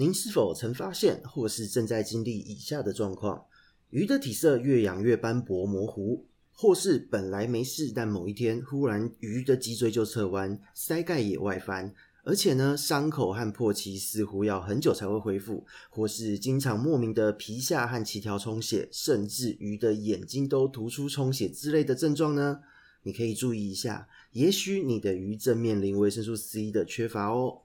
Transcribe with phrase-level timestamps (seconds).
[0.00, 3.44] 您是否曾发现，或是正在经历以下的状况？
[3.90, 11.94] 鱼的体色越养越斑驳模糊，或是本来没事，但某一天忽然鱼的脊椎就侧弯，鳃盖也外翻，
[12.24, 22.60] 而且呢，伤口和破鳍似乎要很久才会恢复，或是经常莫名的皮下和鳍条充血，甚至鱼的眼睛都突出充血之类的症状呢？
[23.02, 27.58] 你可以注意一下，也许你的鱼正面临维生素 C 的缺乏哦。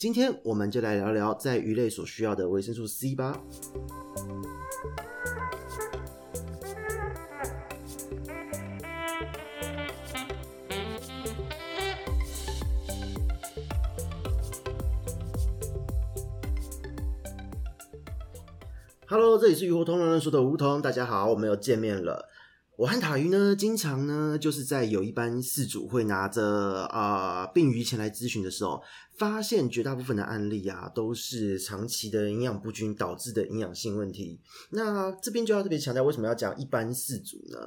[0.00, 3.38] 今天我们就来聊聊在鱼类所需要的维生素 C 吧。
[19.06, 22.30] Hello，这里是鱼活通乱乱说的梧桐，大家好，我们又见面了。
[22.76, 28.82] 我和塔鱼呢，经常呢，就是在有一班饲主会拿着啊、病鱼前来咨询的时候，
[29.20, 34.40] 发现绝大部分的案例啊，都是长期的营养不均导致的营养性问题。
[34.70, 37.58] 那这边就要特别强调，为什么要讲一般四组呢？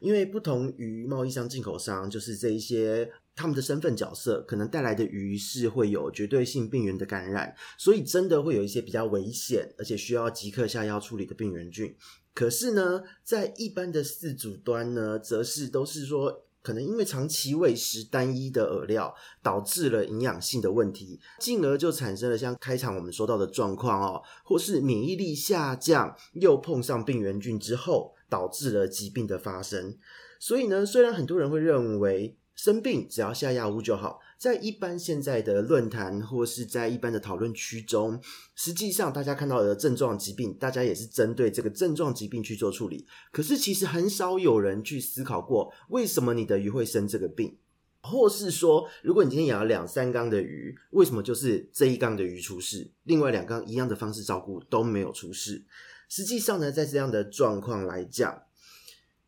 [0.00, 11.94] 因为不同于贸易商、进口商，就是这一些他们的身份角色，可能带来的鱼是会有绝对性病原的感染，所以真的会有一些比较危险，而且需要即刻下药处理的病原菌。
[12.32, 29.96] 可是呢，在一般的四组端呢，则是都是说，可能因为长期喂食单一的饵料，导致了营养性的问题，进而就产生了像开场我们说到的状况哦，或是免疫力下降，又碰上病原菌之后，导致了疾病的发生。
[30.38, 34.20] 所以呢，虽然很多人会认为生病只要下药物就好。
[34.42, 38.20] 在一般现在的论坛或是在一般的讨论区中，
[38.56, 43.06] 实际上大家看到的症状疾病，大家也是针对这个症状疾病去做处理。
[43.30, 47.56] 可是其实很少有人去思考过，为什么你的鱼会生这个病，
[48.00, 55.64] 或是说，如果你今天养了两三缸的鱼，为什么就是这一缸的鱼出事，另外两缸一样的方式照顾都没有出事？
[56.08, 58.42] 实际上呢，在这样的状况来讲，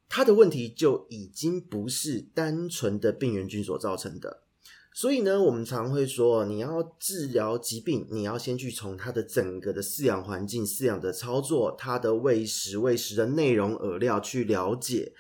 [0.08, 4.40] 它的问题就已经不是单纯的病原菌所造成的。
[4.96, 15.12] 所以呢，我们常会说，你要治疗疾病，你要先去从它的整个的饲养环境、饲养的操作、它的喂食、喂食的内容、饵料去了解。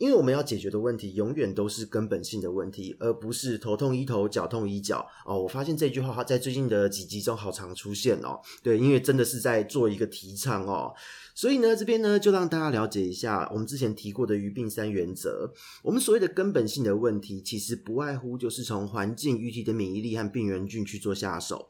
[0.00, 5.38] 因为我们要解决的问题永远都是根本性的问题，而不是头痛医头，脚痛医脚哦。
[5.42, 8.40] 我发现这句话在最近的几集中好常出现哦。
[8.62, 10.94] 对，因为真的是在做一个提倡哦。
[11.34, 15.52] 所以呢，这边呢就让大家了解一下我们之前提过的鱼病三原则。
[15.82, 21.68] 我们所谓的根本性的问题，其实不外乎就是从环境、鱼体的免疫力和病原菌去做下手。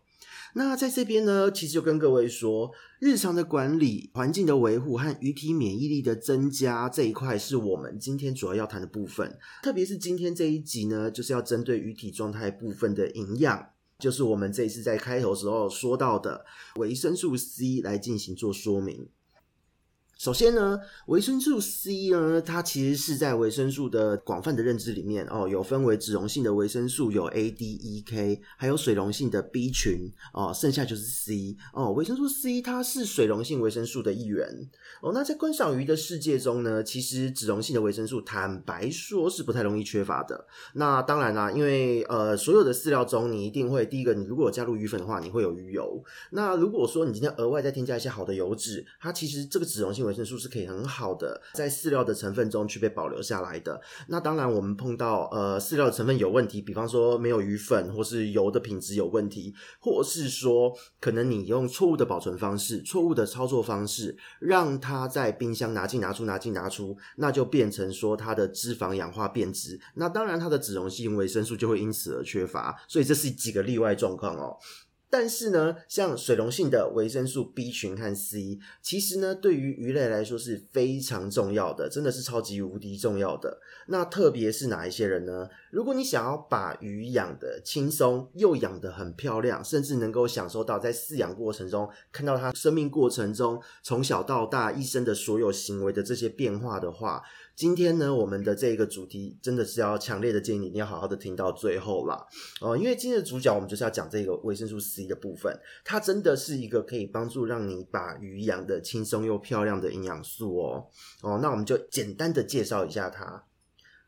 [0.55, 9.38] 那在这边呢，其实就跟各位说，日常的管理、环境的维护和鱼体免疫力的增加这一块，是我们今天主要要谈的部分。
[9.62, 13.65] 特别是今天这一集呢，就是要针对鱼体状态部分的营养，
[13.99, 16.44] 就是我们这一次在开头时候说到的
[16.77, 19.09] 维生素 C 来进行做说明。
[20.20, 31.92] 首先呢，维生素 C 呢，它其实是在维生素的广泛的认知里面哦，有分为脂溶性的维生素，有 A、D、E、K，还有水溶性的 B 群哦，剩下就是 C 哦。
[31.92, 34.47] 维生素 C 它是水溶性维生素的一员
[35.00, 35.12] 哦。
[35.14, 40.47] 那在观赏鱼的世界中呢，其实脂溶性的维生素坦白说是不太容易缺乏的。
[40.75, 46.04] 那当然啦，因为呃，所有的饲料中你一定会第一个，你如果有加入鱼粉的话，你会有鱼油。
[46.32, 53.81] 那如果说你今天额外再添加一些好的油脂，它其实这个脂溶性维生素是可以很好的在饲料的成分中去被保留下来的。
[54.09, 69.81] 那当然，我们碰到呃饲料成分有问题，比方说没有鱼粉，或是油的品质有问题，或是说可能你用错误的保存方式、错误的操作方式，让它在冰箱拿进拿出、拿进拿出，那就变成说它的脂肪氧化变质。
[69.94, 72.76] 那当然，它的脂溶性维生素就会因此而缺乏。
[72.88, 74.56] 所以这是几个例外状况哦。
[75.10, 83.60] 但是呢，像水溶性的维生素 B 群和 C，其实呢，对于鱼类来说是非常重要的，真的是超级无敌重要的。
[83.88, 85.49] 那特别是哪一些人呢？
[85.72, 97.20] 如果你想要把鱼养得轻松，又养得很漂亮，甚至能够享受到在饲养过程中看到它生命过程中从小到大一生的所有行为的这些变化的话。
[97.60, 102.26] 今天呢，我们的这个主题真的是要强烈的建议你一定要好好的听到最后啦
[102.62, 105.54] 哦，因为今天的主角我们就是要讲这个维生素 C 的部分，
[105.84, 110.86] 它真的是一个可以帮助让你把鱼养的轻松又漂亮的营养素哦
[111.22, 113.44] 哦，那我们就简单的介绍一下它。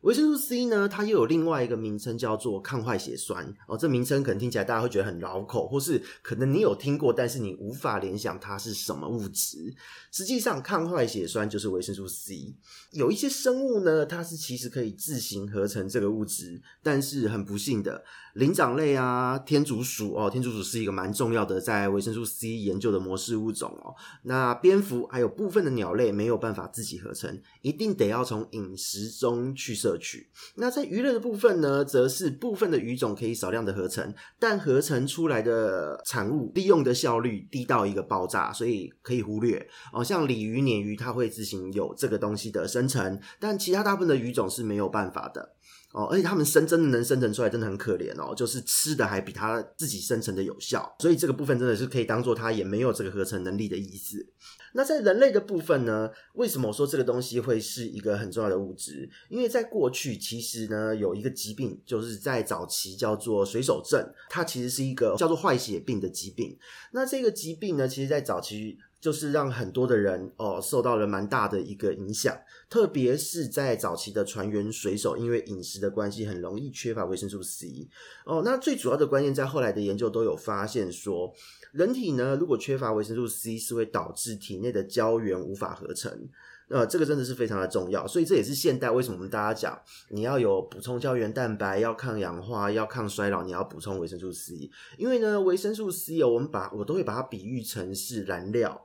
[0.02, 3.78] 维生素 C 呢，它又有另外一个名称叫做抗坏血酸哦。
[3.78, 9.74] 这名称可能听起来大家会觉得很绕口，或是可能你有听过，但是你无法联想它是什么物质。
[10.10, 12.54] 实际上，抗坏血酸就是维生素 C。
[12.90, 18.04] 有一些生物呢，它是其实可以自行合成这个物质，但是很不幸的，
[18.34, 23.94] 灵长类啊，天竺鼠哦，天竺鼠是一个蛮重要的在维生素 C 研究的模式物种哦。
[24.22, 30.30] 那蝙蝠还有部分的鸟类没有办法自己合成，一定得要从饮食中去摄取。
[30.54, 40.02] 那在鱼类的部分呢，则是部分的鱼种可以少量的合成，但合成出来的产物利用的效率低到一个爆炸，所以可以忽略哦。
[40.02, 45.54] 像鲤鱼、鲶鱼，它会自行有这个东西的生成，但其他大部分的鱼种是没有办法的。
[45.92, 48.34] 哦，而且他们生真的能生成出来，真的很可怜哦。
[48.34, 54.26] 就是吃的还比它自己生成的有效，所以这个部分真的是可以当做它也没有这个合成能力的意思。
[54.74, 56.10] 那在人类的部分呢？
[56.32, 59.06] 为什么我说这个东西会是一个很重要的物质？
[59.28, 66.58] 因为在过去其实呢，有一个疾病，就是在早期叫做水手症，它其实是一个叫做坏血病的疾病。
[66.92, 68.78] 那这个疾病呢，其实在早期。
[69.02, 72.34] 就是让很多的人哦受到了蛮大的一个影响，
[72.70, 77.88] 特别是在早期的船员水手，因为饮食的关系，很容易缺乏维生素 C
[78.24, 78.42] 哦。
[78.44, 81.34] 那最主要的关键，在后来的研究都有发现说，
[81.72, 86.28] 人体呢如果缺乏维生素 C，是会导致体内的胶原无法合成。
[86.68, 89.78] 呃，这个真的是非常的重要，所以这也是现代为什么我们大家讲，
[90.10, 98.80] 你要有补充胶原蛋白，要抗氧化，要抗衰老，你要补充维生素 C，因为呢维生素 C 哦，我们把我都会把它比喻成是燃料。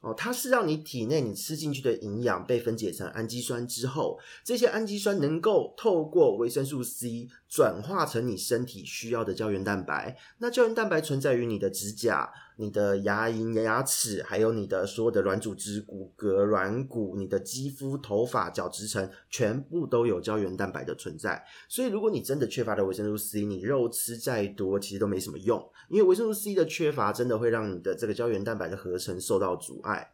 [0.00, 10.16] 哦，它是让你体内你吃进去的营养被分解成氨基酸之后，这些氨基酸能够透过维生素 C 转化成你身体需要的胶原蛋白。
[10.38, 12.30] 那胶原蛋白存在于你的指甲。
[12.60, 21.40] 你的牙龈、牙齿，还有你的所有的软组织、骨骼、软骨、你的肌肤、头发、角质层，全部都有胶原蛋白的存在。
[21.68, 30.10] 所以，如果你真的缺乏了维生素 C，你肉吃再多，其实都没什么用，因为维生素 C 的缺乏真的会让你的这个胶原蛋白的合成受到阻碍。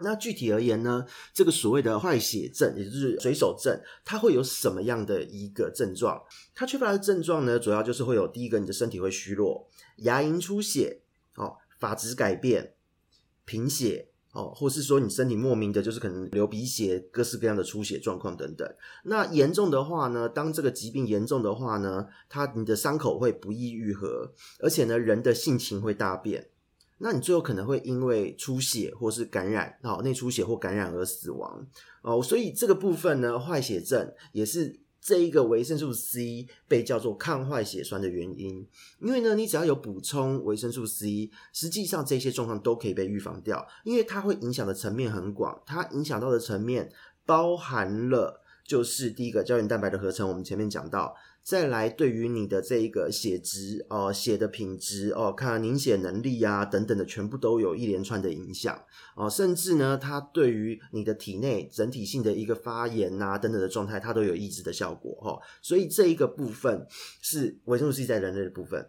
[0.00, 6.22] 那具体而言呢，这个所谓的坏血症，也就是水手症，它会有什么样的一个症状？
[6.54, 11.02] 它缺乏的症状呢，主要就是会有第一个，你的身体会虚弱，牙龈出血。
[11.38, 12.72] 哦，发质改变、
[13.44, 18.66] 贫血哦，或是说你身体莫名的，就是可能流鼻血、各式各样的出血状况等等。
[19.04, 26.48] 那严重的话呢，当这个疾病严重的话呢，它你的伤口会不易愈合，而且呢，人的性情会大变。
[26.98, 31.66] 那你最后可能会因为出血或是感染，哦，内出血或感染而死亡
[32.02, 32.22] 哦。
[32.22, 34.80] 所以这个部分呢，坏血症也是。
[34.98, 38.66] 这一个维生素 C 被叫做抗坏血栓的原因，
[38.98, 46.90] 因为呢，你只要有补充维生素 C，实际上这些状况都可以被预防掉，因为它会影响的层面很广，它影响到的层面
[47.24, 51.14] 包含了，就是第一个胶原蛋白的合成，我们前面讲到。
[51.46, 58.76] 再来，对于你的这一个血质哦，血的品质哦，看凝血能力啊等等的，全部都有一连串的影响
[59.14, 65.38] 哦，甚至呢，它对于你的体内整体性的一个发炎呐等等的状态，它都有抑制的效果哦。
[65.62, 66.84] 所以这一个部分
[67.22, 68.84] 是维生素 C 在人类的部分。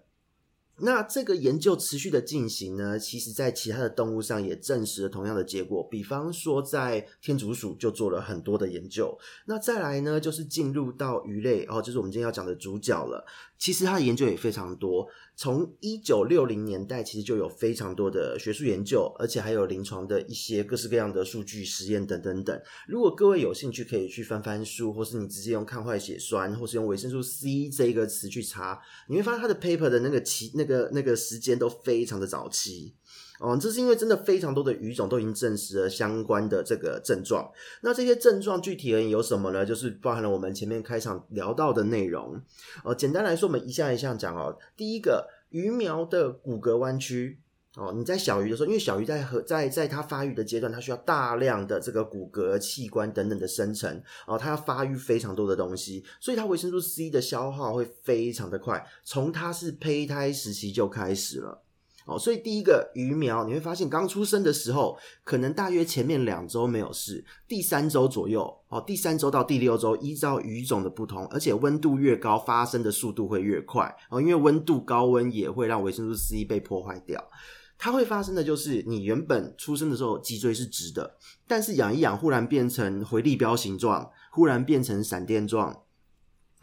[0.79, 5.83] 那这个研究持续的进行呢，其实在其他的动物上也证实了同样的结果。
[5.89, 9.17] 比方说，在天竺鼠就做了很多的研究。
[9.45, 13.25] 那再来呢，就是进入到鱼类哦，就是我们今天要讲的主角了。
[13.57, 15.07] 其实它的研究也非常多，
[15.39, 22.59] 从一九六零年代其实就有非常多的学术研究，而且还有临床的一些各式各样的数据实验等等等。
[22.87, 32.95] 如果各位有兴趣，可以去翻翻书，或是你直接用抗坏血酸，或是用维生素 C 这一个词去查，你会发现它的 paper 的那个期那个那个时间都非常的早期。
[33.39, 37.51] 哦，这是因为真的非常多的鱼种都已经证实了相关的这个症状。
[37.81, 39.65] 那这些症状具体而言有什么呢？
[39.65, 42.41] 就是包含了我们前面开场聊到的内容。
[42.83, 44.57] 哦，简单来说，我们一项一项讲哦。
[44.75, 47.39] 第一个，鱼苗的骨骼弯曲。
[47.75, 54.01] 哦，你在小鱼的时候，因为小鱼在和在在它发育的阶段，它需要大量的这个骨骼、器官等等的生成。
[54.25, 61.61] 哦，它要发育非常多的东西，所以它维生素 C 的消耗会非常的快，从它是胚胎时期就开始了。
[62.07, 73.93] 哦，所以第一个鱼苗你会发现，刚出生的时候，可能大约前面两周没有事，第三周左右，哦，第三周到第六周，依照鱼种的不同，而且温度越高，发生的速度会越快。
[74.09, 77.21] 哦，因为温度高温也会让维生素 C 被破坏掉。
[77.77, 85.83] 它会发生的就是，你原本出生的时候脊椎是直的，但是养一养，忽然变成回力镖形状，忽然变成闪电状。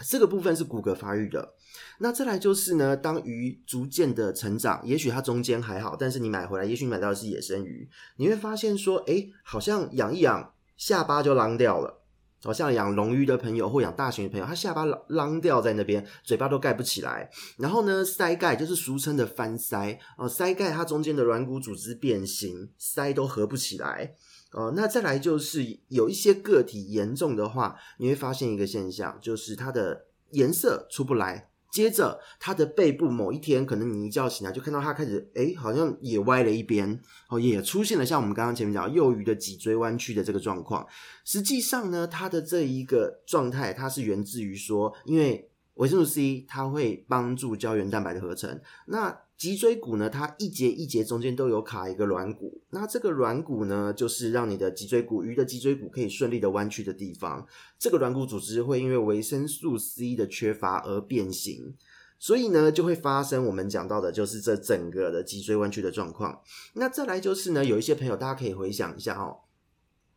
[0.01, 1.55] 这个部分是骨骼发育的，
[1.99, 12.03] 那再来就是呢，当鱼逐渐的成长，也许它中间还好，但是你买回来，也许你买到的是野生鱼，你会发现说，诶，好像养一养，下巴就啷掉了。
[12.43, 17.31] 好像养龙鱼的朋友或养大型的朋友，他下巴啷掉在那边，嘴巴都盖不起来。
[17.57, 24.15] 然后呢，鳃盖就是俗称的翻鳃哦，鳃盖它中间的软骨组织变形，鳃都合不起来。
[24.53, 40.87] 哦，那再来就是有一些个体严重的话，你会发现一个现象，就是它的颜色出不来，接着它的背部某一天，可能你一觉醒来就看到它开始，哎，好像也歪了一边，哦，也出现了像我们刚刚前面讲幼鱼的脊椎弯曲的这个状况。
[41.25, 49.24] 实际上呢，它的这一个状态，它是源自于说，因为维生素 C 它会帮助胶原蛋白的合成，那。
[49.37, 57.47] 脊椎骨呢，它一节一节中间都有卡一个软骨，那这个软骨呢，就是让你的脊椎骨，鱼的脊椎骨可以顺利的弯曲的地方。
[57.79, 61.75] 这个软骨组织会因为维生素 C 的缺乏而变形，
[62.19, 66.41] 所以呢，就会发生我们讲到的，就是这整个的脊椎弯曲的状况。
[66.75, 69.41] 那再来就是呢，有一些朋友大家可以回想一下哦，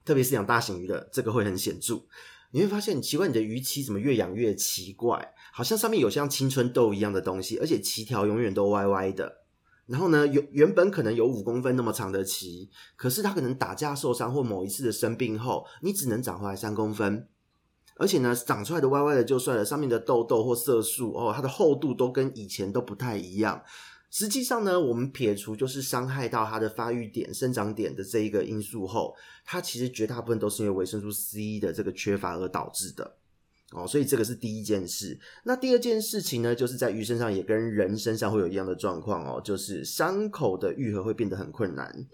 [0.05, 2.03] 特别是养大型鱼的，这个会很显著。
[2.51, 5.33] 你会发现，奇怪，你的鱼鳍怎么越养越奇怪？
[5.57, 9.37] 好像上面有像青春痘一样的东西，而且鳍条永远都歪歪的。
[9.87, 17.27] 然后呢，原原本可能有五公分那么长的鳍，可是它可能打架受伤或某一次的生病后，你只能长回来三公分。
[17.95, 23.63] 而且呢，长出来的歪歪的就算了，上面的痘痘或色素哦，它的厚度都跟以前都不太一样。
[24.11, 33.17] 实际上呢，我们撇除就是伤害到它的发育点、生长点的这一个因素后，它其实绝大部分都是因为维生素 C 的这个缺乏而导致的
[33.71, 33.87] 哦。
[33.87, 35.19] 所以这个是第一件事。
[35.43, 42.07] 那第二件事情呢，就是在鱼身上也跟人身上会有一样的状况哦，就是伤口的愈合会变得很困难。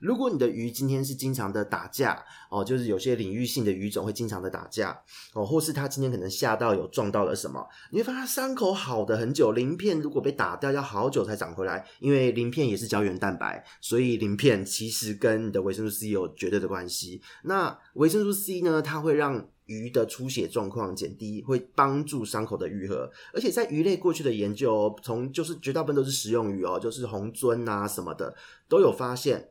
[0.00, 4.98] 如果你的鱼今天是经常的打架哦，就是有些领域性的鱼种会经常的打架
[5.34, 17.20] 哦，或是它今天可能吓到有撞到了什么，你会发现它伤口好的很久，鳞片如果被打掉要好久才长回来，因为鳞片也是胶原蛋白，所以鳞片其实跟你的维生素 C 有绝对的关系。
[17.44, 28.34] 那维生素 C 呢，它会让鱼的出血状况减低，会帮助伤口的愈合，而且在鱼类过去的研究，从就是绝大部分都是食用鱼哦，就是红鳟啊什么的
[28.68, 29.50] 都有发现。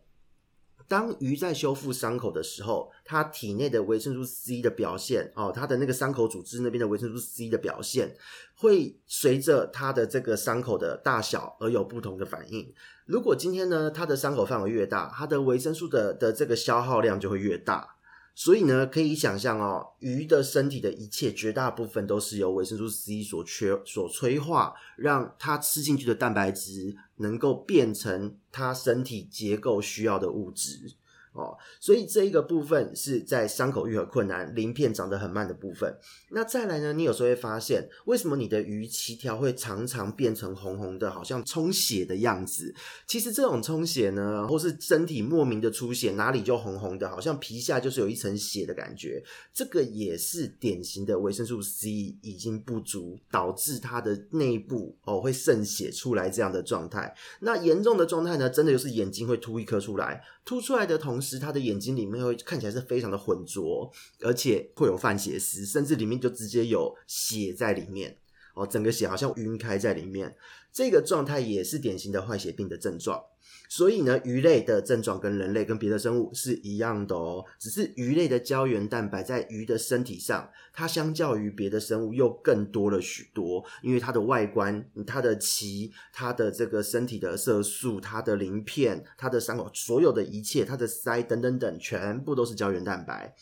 [0.89, 8.15] 当鱼在修复伤口的时候，它体内的维生素 C 的表现哦，它的那个伤口组织那边的维生素 C 的表现，
[8.55, 12.73] 会随着它的这个伤口的大小而有不同的反应。
[13.05, 17.95] 如果今天呢，它的伤口范围越大，它的维生素的的这个消耗量就会越大。
[18.41, 30.93] 所以呢，可以想象哦，鱼的身体的一切绝大部分都是由维生素 C 所缺所催化，让它吃进去的蛋白质能够变成它身体结构需要的物质。
[31.33, 35.95] 哦，所以这一个部分是在伤口愈合困难、鳞片长得很慢的部分。
[36.31, 42.73] 那再来呢，你有时候会发现，为什么你的鱼鳍条会常常变成红红的，好像充血的样子？
[43.07, 49.23] 其实这种充血呢，或是身体莫名的出血，哪里就红红的，好像皮下就是有一层血的感觉。
[49.53, 51.89] 这个也是典型的维生素 C
[52.21, 57.15] 已经不足，导致它的内部哦会渗血出来这样的状态。
[57.39, 60.23] 那严重的状态呢，真的就是眼睛会凸一颗出来。
[60.45, 63.91] 凸出来的同时，他的眼睛里面会看起来是非常的浑浊，
[64.21, 68.17] 而且会有泛血丝，甚至里面就直接有血在里面
[68.55, 70.35] 哦，整个血好像晕开在里面。
[70.71, 73.23] 这个状态也是典型的坏血病的症状。
[73.71, 93.35] 所以呢，鱼类的症状跟人类跟别的生物是一样的哦，只是鱼类的胶原蛋白在鱼的身体上，它相较于别的生物又更多了许多，因为它的外观、它的鳍、它的这个身体的色素、它的鳞片、它的伤口，所有的一切、它的鳃等等等，全部都是胶原蛋白。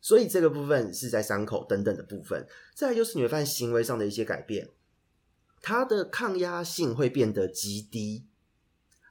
[0.00, 2.46] 所以这个部分是在伤口等等的部分。
[2.74, 4.70] 再就是你会发现行为上的一些改变，
[5.60, 8.24] 它的抗压性会变得极低。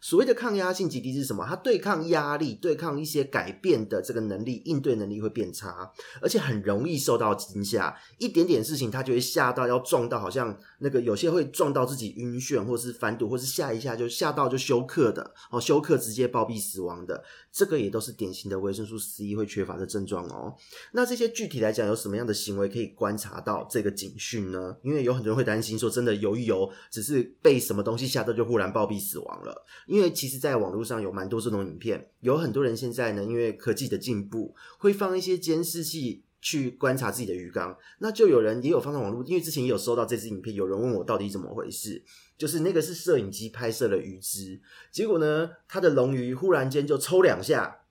[0.03, 1.45] 所谓的抗压性极低是什么？
[1.48, 5.89] 它对抗压力、对抗一些改变的这个能力、应对能力会变差，
[6.22, 7.98] 而且很容易受到惊吓。
[8.17, 20.53] 一点点事情，它就会吓到要撞到，好像那个有些会撞到自己晕眩，或是翻肚，或是吓一下就吓到就休克的哦，休克直接暴毙死亡的，这个也都是典型的维生素 C 会缺乏的症状哦。
[20.91, 24.75] 那这些具体来讲，有什么样的行为可以观察到这个警讯呢？
[24.83, 29.65] 因为有很多人会担心说，真的游一游，只是被什么东西吓到就忽然暴毙死亡了。
[29.93, 37.77] 因为其实，在网络上有蛮多这种影片，有很多人现在呢，因为科技的进步，会放一些监视器去观察自己的鱼缸。
[38.00, 42.03] 那就有人也有放在网络，因为之前也有收到这支影片，有人问我到底怎么回事，
[42.35, 44.59] 就是那个是摄影机拍摄的鱼只，
[44.91, 47.81] 结果呢，它的龙鱼忽然间就抽两下，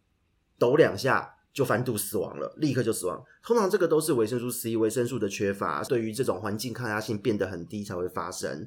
[0.58, 1.36] 抖两下。
[1.52, 3.22] 就翻肚死亡了，立刻就死亡。
[3.42, 8.66] 通常这个都是维生素 C 维生素的缺乏，对于这种环境抗压性变得很低才会发生。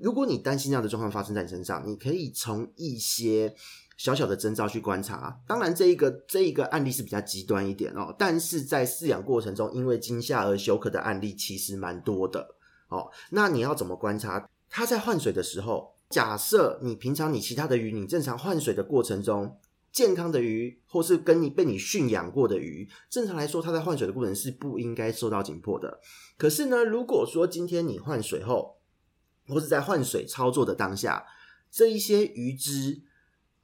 [0.00, 3.54] 如果你担心这样的状况发生在你身上，你可以从一些
[3.98, 5.38] 小小的征兆去观察。
[5.46, 12.54] 当然，这一个这一个案例是比较极端一点哦，但是在饲养过程中因为惊吓而休克的案例其实蛮多的
[12.88, 13.10] 哦。
[13.30, 14.48] 那你要怎么观察？
[14.70, 19.58] 它在换水的时候，假设你平常你其他的鱼，你正常换水的过程中。
[19.92, 26.00] 健康的鱼，或是跟你被你驯养过的鱼，正常来说，它在换水的过程是不应该受到紧迫的。
[26.38, 28.78] 可是呢，如果说今天你换水后，
[29.46, 31.26] 或是在换水操作的当下，
[31.70, 33.02] 这一些鱼只，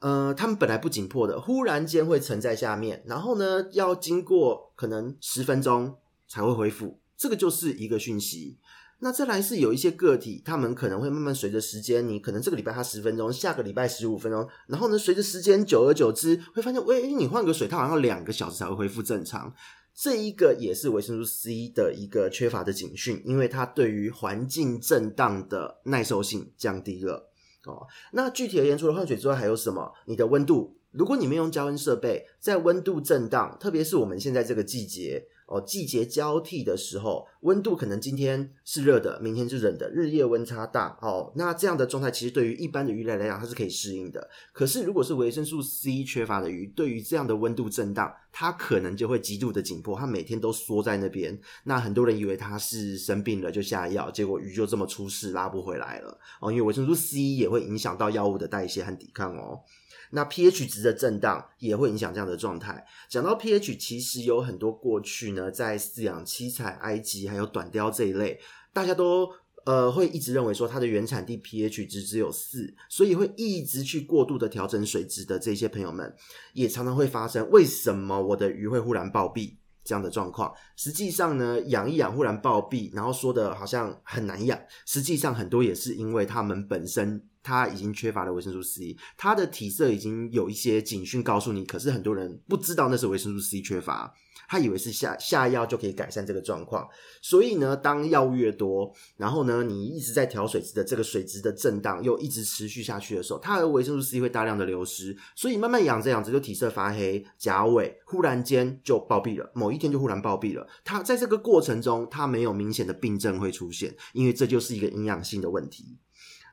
[0.00, 5.96] 呃，它们本来不紧迫的，忽然间会沉在下面，然后呢，要经过可能十分钟
[6.28, 8.58] 才会恢复，这个就是一个讯息。
[9.00, 19.54] 那再来是有一些个体，他们可能会慢慢随着时间，你可能这个礼拜它十分钟，下个礼拜十五分钟，然后呢，随着时间久而久之，会发现，喂，你换个水，它好像两个小时才会恢复正常。
[19.94, 27.30] 这一个也是维生素 C 的一个缺乏的警讯，因为它对于环境震荡的耐受性降低了。
[27.64, 29.92] 哦，那具体而言，除了换水之外，还有什么？
[30.06, 35.26] 你的温度，如果你没用加温设备，在温度震荡，特别是我们现在这个季节。
[35.48, 40.98] 哦，季节交替的时候，温度可能今天是热的，明天是冷的，日夜温差大。
[41.00, 44.28] 哦，那这样的状态其实对于一般的鱼类来讲，它是可以适应的。
[44.52, 51.40] 可是如果是维生素 C 缺乏的鱼，对于这样的温度震荡，它可能就会极度的紧迫，它每天都缩在那边。
[51.64, 56.18] 那很多人以为它是生病了就下药，结果鱼就这么出事，拉不回来了。
[56.42, 59.60] 哦，因为维生素 C 也会影响到药物的代谢和抵抗哦。
[60.10, 62.86] 那 pH 值的震荡也会影响这样的状态。
[63.08, 68.40] 讲到 pH，其实有很多过去呢，在饲养七彩、埃及还有短鯛这一类，
[68.72, 69.28] 大家都
[69.64, 76.14] 呃会一直认为说它的原产地 pH 值只有四，所以会一直去过度的调整水质的这些朋友们，
[76.54, 80.54] 也常常会发生为什么我的鱼会忽然暴毙这样的状况。
[80.76, 87.28] 实际上呢，养一养忽然暴毙，然后说的好像很难养，实际上很多也是因为他们本身。
[87.48, 94.12] 它已经缺乏了维生素 C，它的体色已经有一些警讯告诉你，可是很多人不知道那是维生素 C 缺乏，
[94.46, 96.86] 他以为是下下药就可以改善这个状况。
[97.22, 110.68] 所以呢，当药物越多，然后呢，你一直在调水质的这个水质的震荡又一直持续下去的时候，它的维生素 C 会大量的流失，所以慢慢养着养着就体色发黑、甲尾，忽然间就暴毙了，某一天就忽然暴毙了。
[110.84, 115.96] 它在这个过程中，它没有明显的病症会出现，因为这就是一个营养性的问题。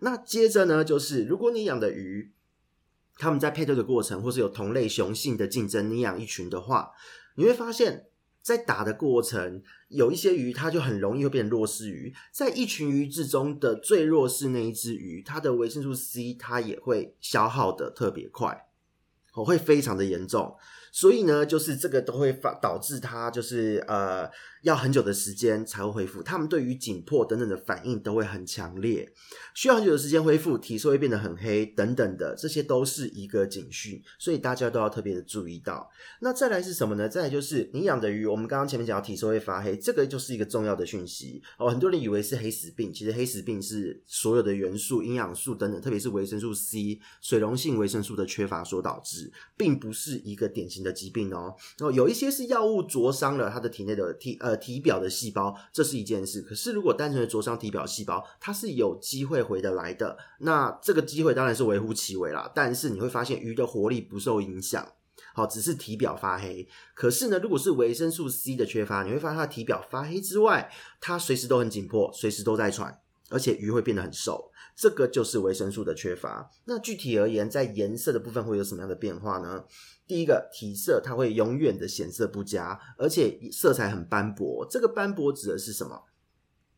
[0.01, 2.31] 那接着呢，就是如果你养的鱼，
[3.17, 6.91] 他们在配对的过程，或是有同类雄性的竞争，你养一群的话，
[7.35, 8.07] 你会发现
[8.41, 18.67] 在打的过程，有一些鱼它就很容易会变弱势鱼，在一群鱼之中的最弱势那一只鱼，它的维生素 C 它也会消耗的特别快，
[19.34, 20.55] 哦，会非常的严重。
[20.91, 24.29] 所以呢，就是这个都会发导致它就是呃
[24.65, 26.23] 要很久的时间才会恢复。
[26.23, 29.08] 他们对于紧迫等等的反应都会很强烈，
[29.54, 35.88] 需要很久的时间恢复，体色会变得很黑等等的，这些都是一个警讯，所以大家都要特别的注意到。
[36.19, 37.08] 那再来是什么呢？
[37.08, 41.69] 再来就是你养的鱼，我们刚刚前面讲到体色会发黑，这个就是一个重要的讯息哦。
[41.69, 56.41] 很多人以为是黑死病，其实黑死病是所有的元素、营养素等等，特别是维生素 C、水溶性维生素的缺乏所导致，并不是一个典型的疾病哦，然后有一些是药物灼伤了他的体内的体体表的细胞，这是一件事。
[56.41, 60.18] 可是如果单纯的灼伤体表细胞，它是有机会回得来的。
[60.39, 62.52] 那这个机会当然是微乎其微啦。
[62.54, 64.88] 但是你会发现鱼的活力不受影响，
[65.34, 66.68] 好，只是体表发黑。
[66.94, 74.52] 可是呢，如果是维生素 C 的缺乏，你会发现它体表发黑之外，它随时都很紧迫，随时都在喘，而且鱼会变得很瘦。
[74.75, 76.49] 这个就是维生素的缺乏。
[76.65, 79.63] 那具体而言，在颜色的部分会有什么样的变化呢？
[80.05, 84.67] 第一个体色，它会永远的显色不佳，而且色彩很斑驳。
[84.69, 86.03] 这个斑驳指的是什么？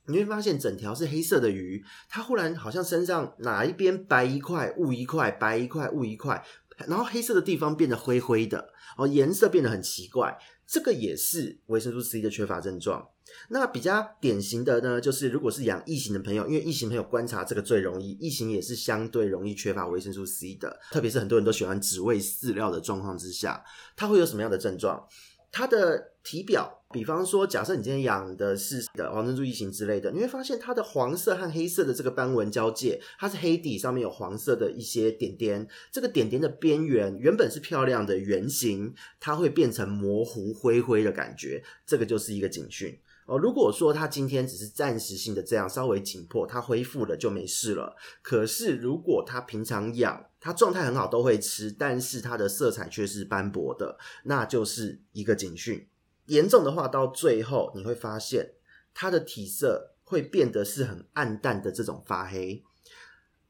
[0.05, 6.41] 你会发现整条是黑色的鱼，它忽然好像身上哪一边白一块雾一块，白一块雾一块，
[6.87, 10.37] 然后黑色的地方变得灰灰的，哦，颜色变得很奇怪。
[10.67, 13.09] 这个也是维生素 C 的缺乏症状。
[13.49, 23.63] 那比较典型的呢，就是如果是养异型的朋友，因为异型朋友观察这个最容易，异型也是相对容易缺乏维生素 C 的，特别是很多人都喜欢只喂饲料的状况之下，
[23.95, 25.07] 它会有什么样的症状？
[25.51, 42.97] 它的体表，比方说，假设你今天养的是的黄珍珠异型之类的，你会发现它的黄色和黑色的这个斑纹交界，它是黑底上面有黄色的一些点点，这个点点的边缘原本是漂亮的圆形，它会变成模糊灰灰的感觉，这个就是一个警讯。
[43.25, 47.97] 哦，如果说它今天只是暂时性的这样稍微紧迫，它恢复了就没事了。
[48.21, 55.85] 可是如果它平常养，它状态很好，都会吃，但是它的色彩却是斑驳的，那就是一个警讯。
[56.27, 58.53] 严重的话，到最后你会发现
[58.93, 62.63] 它的体色会变得是很暗淡的这种发黑。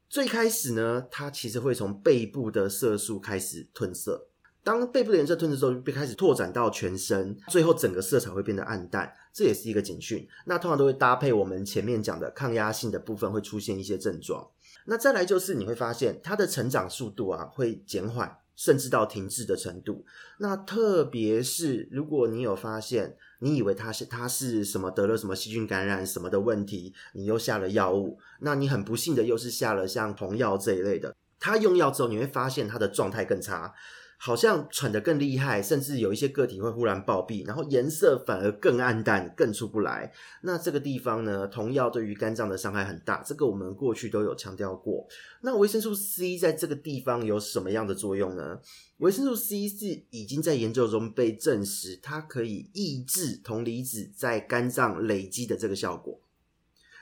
[0.08, 4.28] 最开始呢，它其实会从背部的色素开始褪色。
[4.64, 10.28] 当背部的颜色褪色之后，就开始拓展到全身，最后整个色彩会变得暗淡，这也是一个警讯。
[10.46, 14.50] 那通常都会搭配我们前面讲的抗压性的部分，会出现一些症状。
[14.86, 20.04] 那再来就是你会发现它的成长速度啊会减缓，甚至到停滞的程度。
[20.38, 33.72] 那特别是如果你有发现，你以为他是他是什么得了什么细菌感染什么的问题，你又下了药物，那你很不幸的又是下了像红药这一类的，他用药之后你会发现他的状态更差。
[34.20, 40.12] 好像喘得更厉害，甚至有一些个体会忽然暴毙，然后颜色反而更暗淡，更出不来。
[40.42, 45.06] 那这个地方呢，同样对于肝脏的伤害很大，这个我们过去都有强调过。
[45.42, 48.58] 那维生素 C 在这个地方有什么样的作用呢？
[48.98, 56.20] 维生素 C 是已经在研究中被证实，它可以抑制铜离子在肝脏累积的这个效果。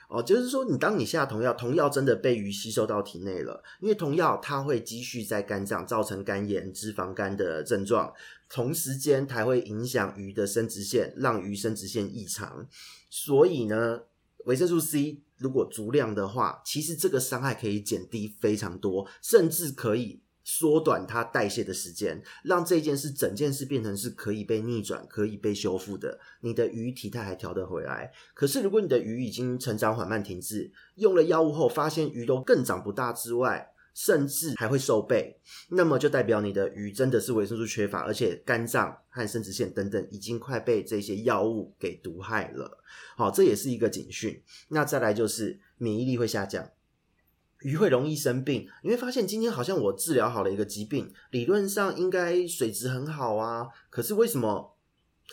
[0.08, 8.12] 哦，就是说，你当你下铜药，铜药真的被鱼吸收到体内了，因为铜药它会积蓄在肝脏，造成肝炎、脂肪肝的症状，
[8.48, 12.66] 同时间它会影响鱼的生殖腺，让鱼生殖腺异常。
[13.10, 14.02] 所以呢，
[14.44, 20.20] 维生素 C 如果足量的话，其实这个伤害可以减低非常多，甚至可以。
[20.48, 26.20] 缩短它代谢的时间，让这件事整件事变成是可以被逆转、可以被修复的。
[26.40, 28.12] 你的鱼体态还调得回来。
[28.32, 35.36] 可是如果你的鱼已经成长缓慢停滞，用了药物后发现鱼都更长不大之外，甚至还会瘦背，
[35.70, 42.78] 那么就代表你的鱼真的是维生素缺乏，而且肝脏和生殖腺等等已经快被这些药物给毒害了。
[43.16, 44.40] 好，这也是一个警讯。
[44.68, 46.70] 那再来就是免疫力会下降。
[47.66, 54.76] 鱼会容易生病，你会发现今天好像我治疗好了一个疾病，理论上应该水质很好啊，可是为什么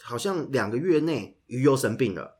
[0.02, 2.39] 好像两个月内鱼又生病了？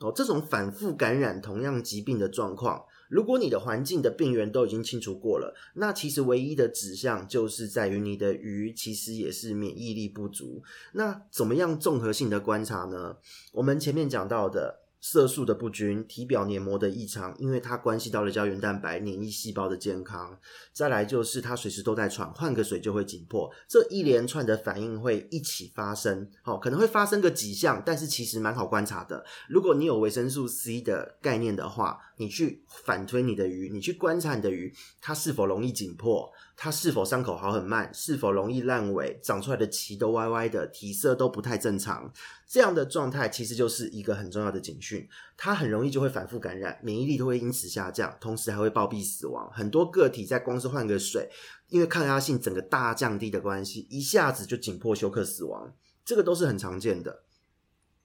[0.00, 10.64] 哦，这种反复感染同样疾病的状况，如果你的环境的病原都已经清除过了，那其实唯一的指向就是在于你的鱼其实也是免疫力不足。
[10.94, 13.18] 那怎么样综合性的观察呢？
[13.52, 14.80] 我们前面讲到的。
[15.06, 20.38] 色素的不均、体表黏膜的异常，因为它关系到了胶原蛋白、免疫细胞的健康。
[20.72, 26.26] 再来就是它随时都在喘，换个水就会紧迫，这一连串的反应会一起发生。
[26.44, 29.22] 哦，可能会发生个几项，但是其实蛮好观察的。
[29.46, 42.12] 如果你有维生素 C 的概念的话，你去反推你的鱼，你去观察你的鱼，它是否容易紧迫，它是否伤口好很慢，是否容易烂尾，长出来的鳍都歪歪的，体色都不太正常。
[42.46, 49.50] 这样的状态其实就是一个很重要的警讯，它很容易就会反复感染，免疫力都会因此下降，同时还会暴毙死亡。
[49.52, 51.28] 很多个体在光是换个水，
[51.68, 57.24] 因为抗压性整个大降低的关系，一下子就紧迫休克死亡，这个都是很常见的。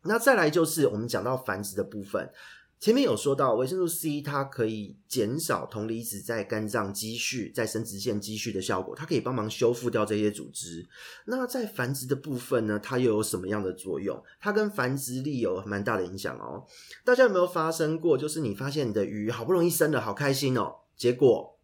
[0.03, 2.31] 那再来就是我们讲到繁殖的部分。
[2.79, 10.87] 前面有说到维生素 C，它可以减少铜离子在肝脏积蓄、在生殖腺积蓄的效果，它可以帮忙修复掉这些组织。
[11.25, 14.23] 那在繁殖的部分呢，它又有什么样的作用？
[14.39, 16.65] 它跟繁殖力有蛮大的影响哦。
[17.03, 18.17] 大家有没有发生过？
[18.17, 21.59] 就是你发现你的鱼好不容易生了，好开心哦，结果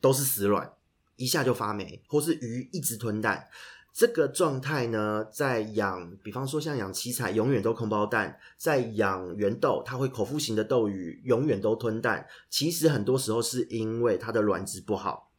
[0.00, 0.72] 都是死卵，
[1.14, 3.46] 一下就发霉，或是鱼一直吞蛋。
[3.96, 12.26] 这个状态呢，在养，比方说像养七彩，永远都空包蛋；在养圆豆，它会口服型的豆鱼，永远都吞蛋。
[12.50, 15.30] 其实很多时候是因为它的卵子不好。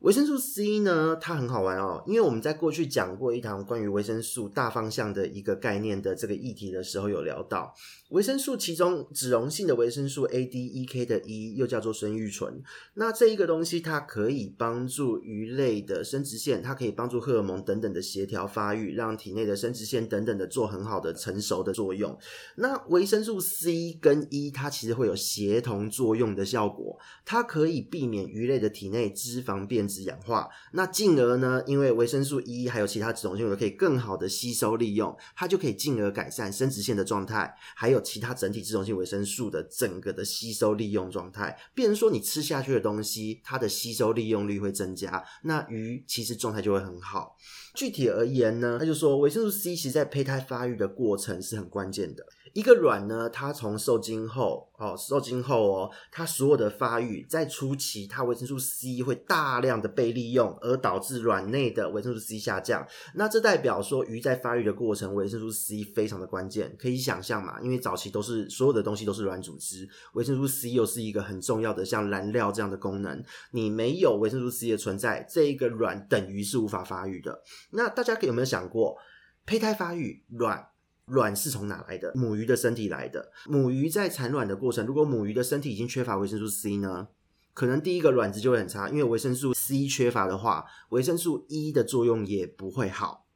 [0.00, 7.74] 维生素 C 呢，它很好玩哦，因为我们在过去讲过一堂关于维生素大方向的一个概念的这个议题的时候，有聊到
[8.10, 12.62] 维生素，其中脂溶性的维生素 A、D、E、K 的 E 又叫做生育醇。
[12.94, 22.16] 那这一个东西，它可以帮助鱼类的生殖腺，它可以帮助荷尔蒙等等的协调发育，让体内的生殖腺等等的做很好的成熟的作用。
[22.56, 41.58] 那维生素 C 跟 E，它其实会有协同作用的效果，它可以避免鱼类的体内脂肪变质氧化，那进而呢，因为维生素 E 还有其他脂溶性可以更好的吸收利用，它就可以进而改善生殖腺的状态，还有其他整体脂溶性维生素的整个的吸收利用状态。
[41.74, 47.36] 变成说你吃下去的东西，它的吸收利用率会增加，那鱼其实状态就会很好。
[47.74, 52.24] 具体而言呢，他就说维生素 C 其实在胚胎发育的过程是很关键的。
[52.56, 62.88] 一个卵呢，它从受精后，哦，受精后哦，它所有的发育在初期，它维生素 C 会大量的被利用，而导致卵内的维生素 C 下降。
[63.14, 66.74] 那这代表说鱼在发育的过程，维生素 C 非常的关键。
[66.78, 73.22] 可以想象嘛，因为早期都是所有的东西都是软组织，维生素 C 又是一个很重要的像燃料这样的功能。
[73.50, 77.38] 你没有维生素 C 的存在，这一个卵等于是无法发育的。
[77.72, 78.96] 那大家有没有想过，
[79.44, 80.68] 胚胎发育卵？
[81.06, 82.12] 卵是从哪来的？
[82.16, 83.30] 母鱼的身体来的。
[83.46, 87.08] 母鱼在产卵的过程，如果母鱼的身体已经缺乏维生素 C 呢，
[87.54, 93.26] 可能第一个卵质就会很差，因为维生素 C 缺乏的话，维生素 E 的作用也不会好。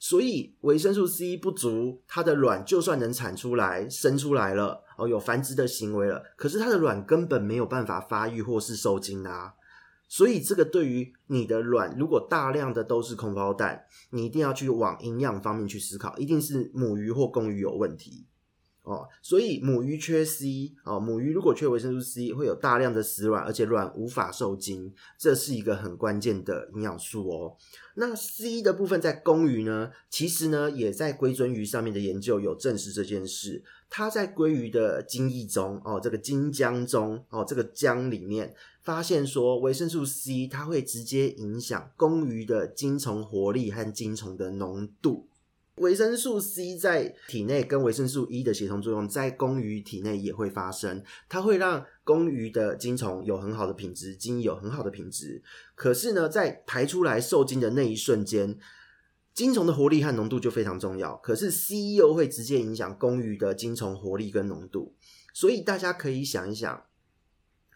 [0.00, 9.54] 所以维生素 C 不足，它的卵就算能产出来、生出来了，哦，有繁殖的行为了，可是它的卵根本没有办法发育或是受精啊。
[10.12, 18.26] 所以这个对于你的卵，如果大量的都是空包蛋，你一定要去往营养方面去思考，一定是母鱼或公鱼有问题。
[18.82, 27.56] 哦，所以母鱼缺 C 哦，母鱼如果缺维生素 C，会有大量的死卵，而且卵无法受精，这是一个很关键的营养素哦。
[27.94, 33.64] 那 C 的部分在公鱼呢，其实呢也在龟尊鱼上面的研究有证实这件事。
[33.94, 45.28] 它在鲑鱼的精液中哦，这个精浆中哦，这个浆里面发现说维生素 C 它会直接影响公鱼的精虫活力和精虫的浓度。
[45.74, 55.42] 维生素 C 在体内跟维生素 E 的协同作用，在公鱼体内也会发生，它会让公鱼的精虫有很好的品质，精有很好的品质。
[55.74, 58.56] 可是呢，在排出来受精的那一瞬间，
[59.34, 61.16] 金虫的活力和浓度就非常重要。
[61.16, 64.94] 可是 C E O 会直接影响公鱼的金虫活力跟浓度，
[65.32, 66.84] 所以大家可以想一想。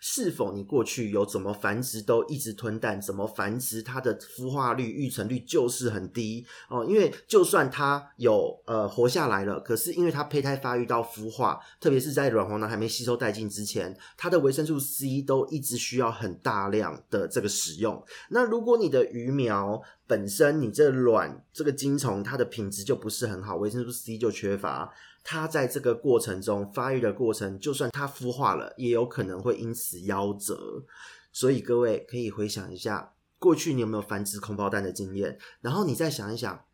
[0.09, 6.85] 是否你过去有怎么繁殖都一直吞蛋，怎么繁殖它的孵化率、育成率就是很低哦？
[6.88, 18.01] 因为就算它有呃活下来了，可是因为它胚胎发育到孵化，特别是在卵黄囊还没吸收殆尽之前，它的维生素 C 都一直需要很大量的这个使用。
[18.31, 24.95] 那如果你的鱼苗本身你这卵这个精虫它的品质就不是很好，维生素 C 就缺乏。
[25.29, 30.85] 它在这个过程中发育的过程，就算它孵化了，也有可能会因此夭折。
[31.33, 35.37] 所以各位可以回想一下，过去你有没有繁殖空包蛋的经验？
[35.61, 36.65] 然后你再想一想，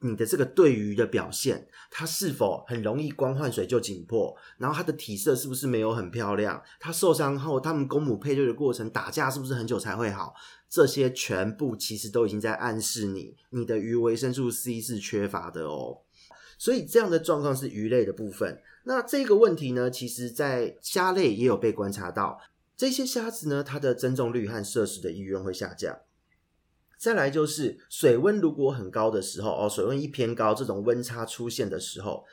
[0.00, 4.36] 你的这个对鱼的表现，它是否很容易光换水就紧迫？
[4.58, 6.62] 然后它的体色是不是没有很漂亮？
[6.78, 10.34] 它受伤后，它们公母配对的过程打架是不是很久才会好？
[10.68, 16.02] 这些全部其实都已经在暗示你，你的鱼维生素 C 是缺乏的哦。
[16.64, 18.58] 所以这样的状况是鱼类的部分。
[18.84, 22.40] 那这个问题呢，其实在虾类也有被观察到。
[22.74, 25.98] 这些虾子呢，它的增重率和摄食的意愿会下降。
[26.96, 32.24] 再来就是水温如果很高的时候，哦，水温一偏高，这种温差出现的时候，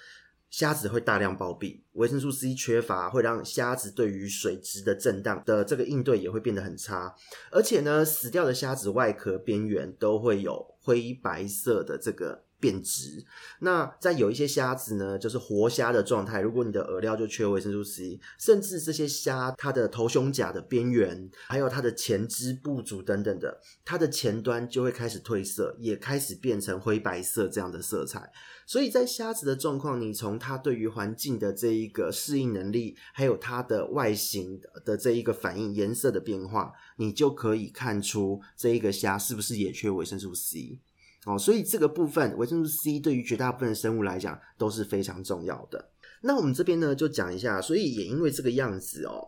[0.49, 1.81] 虾子会大量暴毙。
[1.91, 7.13] 维生素 C 缺乏会让虾子对于水质的震荡的这个应对也会变得很差。
[7.51, 12.45] 而且呢，死掉的虾子外壳边缘都会有灰白色的这个。
[12.61, 13.25] 变质。
[13.59, 16.39] 那在有一些虾子呢，就是活虾的状态。
[16.39, 28.31] 如果你的饵料就缺维生素 C，甚至这些虾它的头胸甲的边缘，还有它的前肢部足等等的，它的前端就会开始褪色，也开始变成灰白色这样的色彩。
[28.67, 40.79] 所以在虾子的状况，你从它对于环境的这一个适应能力，还有它的外形的这一个反应、颜色的变化，你就可以看出这一个虾是不是也缺维生素 C。
[41.25, 45.89] 哦，所以这个部分维生素 C 对于绝大部分的生物来讲都是非常重要的。
[46.21, 49.27] 那我们这边呢就讲一下，所以也因为这个样子哦，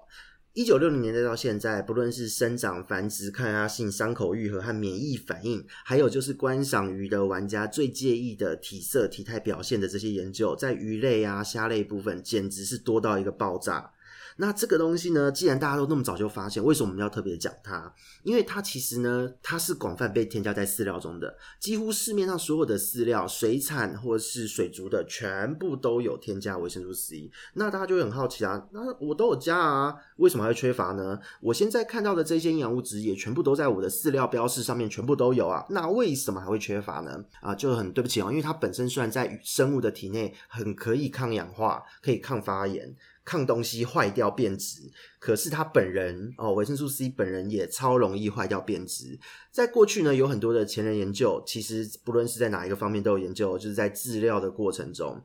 [0.54, 13.92] 一九六零年代到现在，不论是生长、繁殖、抗压性、伤口愈合和免疫反应，还有就是观赏鱼的玩家最介意的体色、体态表现的这些研究，在鱼类啊、虾类部分，简直是多到一个爆炸。
[14.38, 17.94] 那这个东西呢，既然大家都那么早就发现，为什么我们要特别讲它？
[18.24, 27.30] 因为它其实呢，它是广泛被添加在饲料中的，几乎市面上所有的饲料，水产或是水族的，全部都有添加维生素 C。
[27.54, 31.20] 那大家就很好奇啊，那我都有加啊，为什么还会缺乏呢？
[31.42, 37.24] 我现在看到的这些营养物质也全部都在我的饲料标示上面全部都有啊，那为什么还会缺乏呢？
[37.42, 42.96] 啊，就很对不起哦，因为它本身虽然在生物的体内很可以抗氧化，可以抗发炎。
[43.26, 49.20] 抗东西坏掉变质，可是它本人哦，维生素 C 本人也超容易坏掉变质。
[49.52, 55.22] 在过去呢，有很多的前人研究，其实不论是在哪一个方面都有研究，就是在制料的过程中，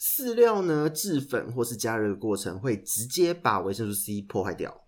[0.00, 4.82] 饲料呢制粉或是加热的过程，会直接把维生素 C 破坏掉。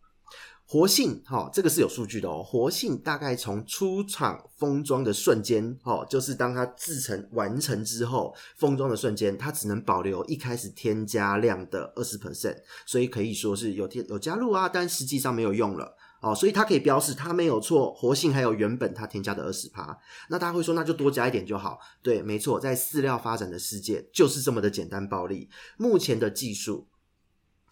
[0.72, 2.44] 活性，哈，这个是有数据的哦。
[2.44, 12.56] 活性大概从出厂封装的瞬间，哦，就是当它制成完成之后，封装的瞬间，它只能保留一开始添加量的二十 percent，
[12.86, 16.32] 所以可以说是有添有加入啊，但实际上没有用了哦。
[16.32, 19.98] 所以它可以标示它没有错，活性还有原本它添加的二十趴。
[20.28, 21.80] 那大家会说，那就多加一点就好。
[22.00, 25.50] 对，没错，在饲料发展的世界就是这么的简单暴力。
[25.76, 26.86] 目前的技术，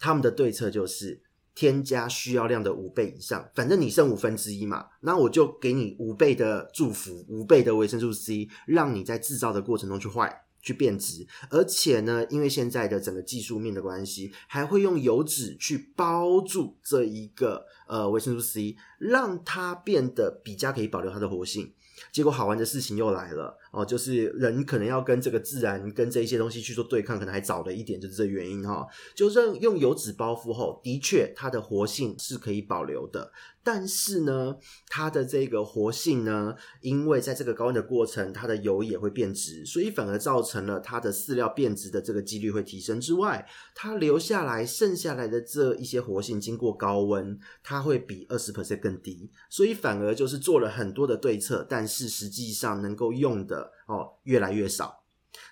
[0.01, 1.23] 他们的对策就是。
[1.59, 11.27] 添加需要量的五倍以上，反正你剩五分之一嘛，那我就给你五倍的祝福，五倍的维生素 C，让你在制造的过程中去坏、去变质。
[11.51, 21.73] 而且呢，因为现在的整个技术面的关系，还会用油脂去包住这一个呃维生素 C，让它变得比较可以保留它的活性。
[22.13, 28.87] 结果好玩的事情又来了哦，就是人可能要跟这个自然跟这一些东西去做对抗，可能还早了一点，就是这原因哈。
[29.15, 33.31] 就是用油脂包覆后，的确它的活性是可以保留的，
[33.63, 34.57] 但是呢，
[34.89, 43.01] 它的这个活性呢，因为在这个高温的过程，它的油也会变质，所以反而造成了它的饲料变质的这个几率会提升。
[43.01, 55.03] 之外，它留下来剩下来的这一些活性，经过高温，它会比二十 percent 更低，所以反而就是做了很多的对策，但是实际上能够用的哦越来越少，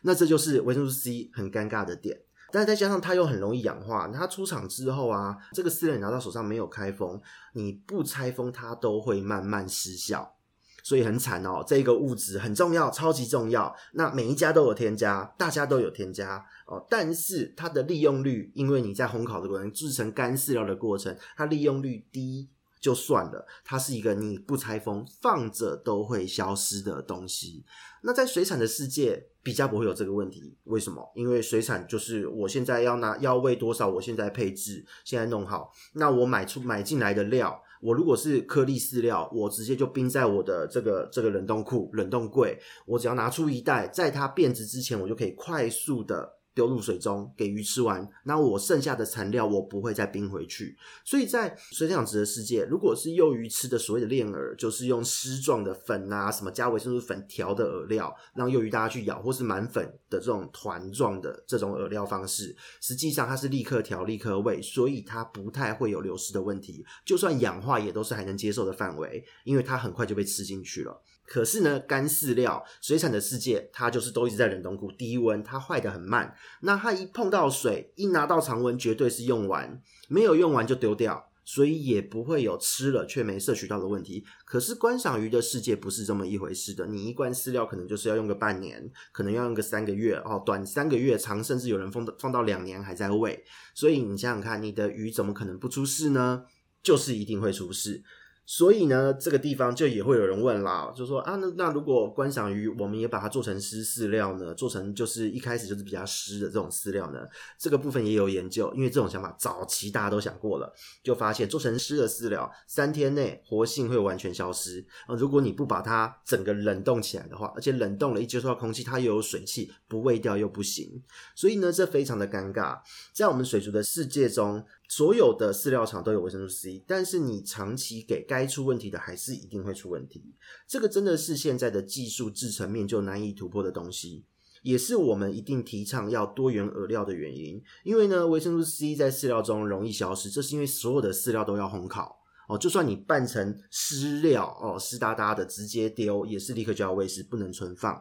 [0.03, 2.21] 那这就是维生素 C 很尴尬的点。
[2.53, 7.21] 但是再加上它又很容易氧化，它出厂之后啊，这个饲料你拿到手上没有开封，
[7.55, 10.37] 你不拆封它都会慢慢失效，
[10.83, 11.62] 所以很惨哦。
[11.66, 13.75] 这个物质很重要，超级重要。
[13.95, 22.49] 那每一家都有添加，大家都有添加哦，但是它的利用率，因为你在烘烤的过程、制成干饲料的过程，它利用率低。
[22.87, 27.64] 就算了，它是一个你不拆封放着都会消失的东西。
[28.03, 31.11] 那在水产的世界比较不会有这个问题，为什么？
[31.16, 35.72] 因为水产就是我现在要拿要喂多少，我现在配置，现在弄好。
[35.94, 46.36] 那我买出买进来的料，我如果是颗粒饲料，我直接就冰在我的这个这个冷冻库、冷冻柜，我只要拿出一袋，在它变质之前，我就可以快速的。
[46.57, 50.75] 丢入水中给鱼吃完，那我剩下的残料我不会再冰回去。
[51.05, 66.83] 所以在水养殖的世界，如果是幼鱼吃的所谓的链饵，就是用丝状的粉啊，什么加维生素粉调的饵料，让幼鱼大家去咬，或是满粉的这种团状的这种饵料方式，实际上它是立刻调、立刻喂，所以它不太会有流失的问题。
[67.05, 71.03] 就算氧化，也都是还能接受的范围，因为它很快就被吃进去了。
[71.26, 76.34] 可是呢，干饲料水产的世界，它就是都一直在冷冻库低温，它坏得很慢。
[76.60, 84.24] 那它一碰到水，一拿到常温，绝对是用完，没有用完就丢掉，所以也不会有吃了却没摄取到的问题。
[84.44, 93.44] 可是观赏鱼的世界不是这么一回事的，你一罐饲料可能就是要用个半年，可能要用个三个月哦，短三个月，长甚至有人放放到两年还在喂。
[93.74, 96.44] 所以你想想看，你的鱼怎么可能不出事呢？
[96.82, 98.04] 就是一定会出事。
[98.48, 104.54] 所以呢，这个地方就也会有人问啦，就说啊，那那如果观赏鱼，我们也把它做成湿饲料呢？
[104.54, 107.18] 做成就是一开始就是比较湿的这种饲料呢？
[107.59, 115.16] 这个部分也有研究，因为这种想法早期大家都想过了，就发现做成湿的饲料，三天内活性会完全消失啊！
[115.16, 121.02] 如果你不把它整个冷冻起来的话，而且冷冻了一接触到空气，它又有水汽，不喂掉又不行，
[121.35, 122.78] 所以呢，这非常的尴尬。
[123.12, 124.64] 在我们水族的世界中。
[124.88, 130.35] 所有的饲料厂都有维生素 C，但是你长期给该出问题的还是一定会出问题。
[130.68, 134.25] 这个真的是现在的技术制程面就难以突破的东西，
[134.62, 137.61] 也是我们一定提倡要多元饵料的原因。
[137.85, 142.57] 因为呢，维生素 C 在饲料中容易消失，这是因为所有的饲料都要烘烤哦。
[142.57, 148.01] 就算你拌成湿料哦，湿哒哒的直接丢，也是立刻就要喂食，不能存放。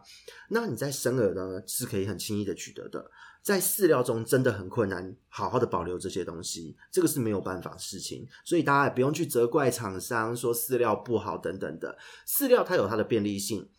[0.50, 3.10] 那你在生饵呢，是可以很轻易的取得的。
[3.46, 11.96] 在饲料中真的很困难，好好的保留这些东西，这个是没有办法的事情，所以大家也不用去责怪厂商说饲料不好等等的。
[12.28, 13.70] 饲料它有它的便利性，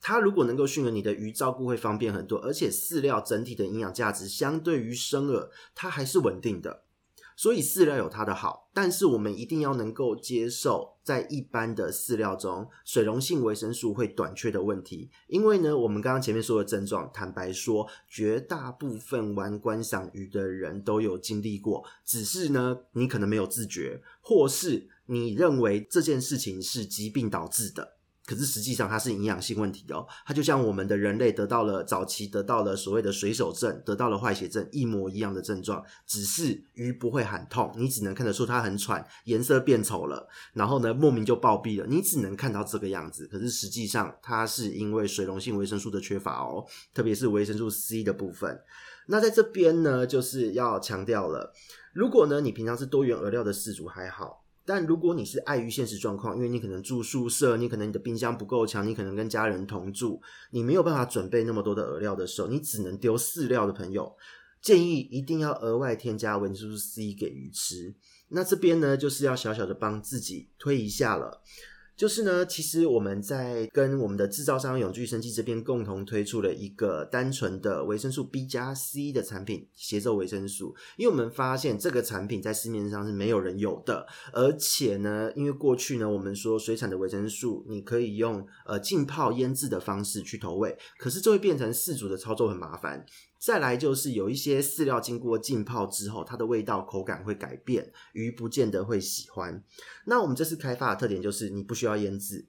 [0.00, 6.84] 它如果能够驯养你的鱼，照顾会方便很多，而且饲料整体的营养价值相对于生饵，它还是稳定的。
[7.36, 15.10] 所以饲料有它的好，但是我们一定要能够接受，在一般的饲料中，水溶性维生素会短缺的问题。
[15.28, 27.95] 因为呢，我们刚刚前面说的症状，坦白说，绝大部分玩观赏鱼的人都有经历过，只是呢，你可能没有自觉，或是你认为这件事情是疾病导致的。
[28.26, 43.26] 可是实际上它是营养性问题哦，它就像我们的人类得到了早期得到了所谓的水手症，得到了坏血症一模一样的症状，只是鱼不会喊痛，你只能看得出它很喘，颜色变丑了，然后呢，莫名就暴毙了，你只能看到这个样子。
[43.28, 48.60] 可是实际上它是因为水溶性维生素的缺乏哦，特别是维生素 C 的部分。
[49.06, 51.52] 那在这边呢，就是要强调了，
[51.92, 54.45] 如果呢你平常是多元饵料的饲主还好。
[54.66, 64.14] 但如果你是碍于现实状况，因为你可能住宿舍，你可能你的冰箱不够强，你可能跟家人同住，你没有办法准备那么多的饵料的时候，你只能丢饲料的朋友，
[64.60, 67.94] 建议一定要额外添加维生素 C 给鱼吃。
[68.28, 71.40] 那这边呢，就是要小小的帮自己推一下了。
[71.96, 80.76] 就是呢，其实我们在跟我们的制造商永聚生技这边共同推出了一个单纯的维生素 B 加 C 的产品，协奏维生素。
[80.98, 93.06] 因为我们发现这个产品在市面上是没有人有的，而且呢，因为过去呢，我们说水产的维生素你可以用呃浸泡腌制的方式去投喂，可是这会变成饲主的操作很麻烦。
[93.38, 99.62] 再来就是有一些饲料经过浸泡之后，它的味道口感会改变，鱼不见得会喜欢。
[100.06, 102.46] 那我们这次开发的特点就是你不需要腌制，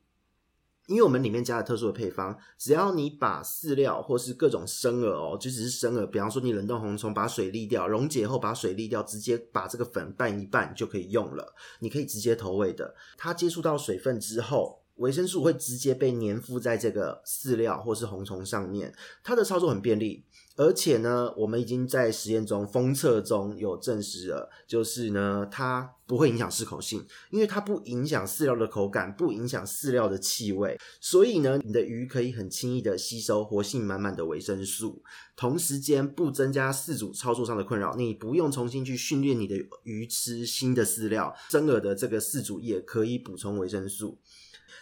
[0.88, 11.54] 因为我们里面加了特殊的配方，只要你把饲料或是各种生饵哦，就只是生饵，比方说你冷冻红虫，把水沥掉，溶解后把水沥掉，直接把这个粉拌一拌就可以用了。
[11.80, 14.82] 你可以直接投喂的，它接触到水分之后。
[14.98, 18.92] 维生素会直接被粘附在这个饲料或是红虫上面，
[19.24, 20.26] 它的操作很便利，
[20.58, 35.04] 而且呢，我们已经在实验中封测中有证实了，就是呢，它不会影响适口性，因为它不影响饲料的口感，不影响饲料的气味，所以呢，你的鱼可以很轻易的吸收活性满满的维生素，
[35.36, 44.18] 同时间不增加饲主操作上的困扰，你不用重新去训练你的鱼吃新的饲料，生饵的这个饲主也可以补充维生素。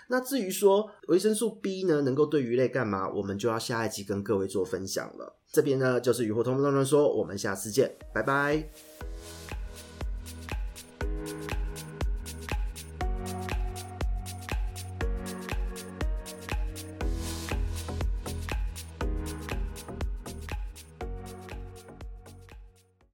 [0.07, 3.09] 那至于说维生素 B 呢，能够对鱼类干嘛？
[3.09, 5.35] 我们就要下一集跟各位做分享了。
[5.55, 8.61] 这边呢就是鱼活通乱乱说，我们下次见，拜拜。